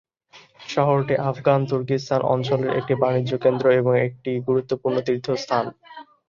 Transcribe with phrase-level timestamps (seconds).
[0.69, 5.65] শহরটি আফগান তুর্কিস্তান অঞ্চলের একটি বাণিজ্যকেন্দ্র এবং একটি গুরুত্বপূর্ণ তীর্থস্থান।